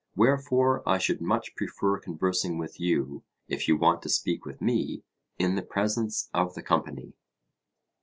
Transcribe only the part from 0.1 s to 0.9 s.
Wherefore